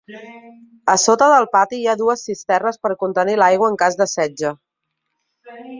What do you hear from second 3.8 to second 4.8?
cas de setge.